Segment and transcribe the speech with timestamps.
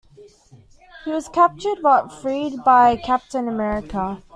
[1.05, 4.23] He was captured, but freed by Captain America.